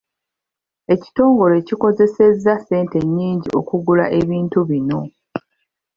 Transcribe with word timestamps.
Ekitongole 0.93 1.55
kikozeseza 1.67 2.53
ssente 2.57 2.97
nnyingi 3.05 3.49
okugula 3.59 4.05
ebintu 4.19 4.59
bino. 4.69 4.99